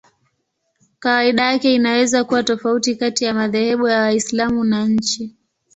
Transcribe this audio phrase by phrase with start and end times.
[0.99, 5.35] Kawaida yake inaweza kuwa tofauti kati ya madhehebu ya Waislamu na nchi.